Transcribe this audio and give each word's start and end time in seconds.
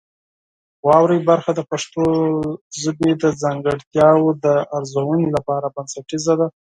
واورئ 0.87 1.19
برخه 1.29 1.51
د 1.55 1.61
پښتو 1.71 2.03
ژبې 2.81 3.11
د 3.21 3.23
ځانګړتیاوو 3.41 4.27
د 4.45 4.47
ارزونې 4.77 5.27
لپاره 5.35 5.67
بنسټیزه 5.75 6.33
ده. 6.39 6.47